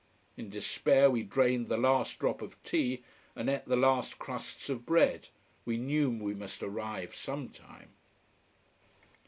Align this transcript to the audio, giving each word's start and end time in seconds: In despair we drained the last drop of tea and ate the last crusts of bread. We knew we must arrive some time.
In 0.35 0.49
despair 0.49 1.11
we 1.11 1.21
drained 1.21 1.69
the 1.69 1.77
last 1.77 2.17
drop 2.17 2.41
of 2.41 2.57
tea 2.63 3.03
and 3.35 3.47
ate 3.47 3.65
the 3.65 3.75
last 3.75 4.17
crusts 4.17 4.67
of 4.67 4.83
bread. 4.83 5.27
We 5.63 5.77
knew 5.77 6.09
we 6.09 6.33
must 6.33 6.63
arrive 6.63 7.13
some 7.13 7.49
time. 7.49 7.89